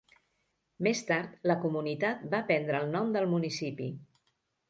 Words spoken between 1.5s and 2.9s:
la comunitat va prendre el